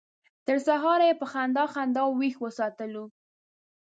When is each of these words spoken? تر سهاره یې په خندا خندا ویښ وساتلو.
تر 0.47 0.57
سهاره 0.67 1.05
یې 1.09 1.15
په 1.21 1.25
خندا 1.31 1.65
خندا 1.73 2.03
ویښ 2.07 2.35
وساتلو. 2.45 3.05